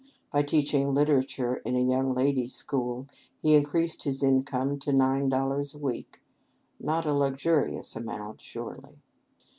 By 0.33 0.41
teaching 0.41 0.95
literature 0.95 1.57
in 1.57 1.75
a 1.75 1.79
young 1.79 2.15
ladies' 2.15 2.55
school, 2.55 3.05
he 3.39 3.53
increased 3.53 4.01
his 4.01 4.23
income 4.23 4.79
to 4.79 4.91
nine 4.91 5.29
dollars 5.29 5.75
a 5.75 5.77
week. 5.77 6.23
Not 6.79 7.05
a 7.05 7.13
luxurious 7.13 7.95
amount, 7.95 8.41
surely. 8.41 9.03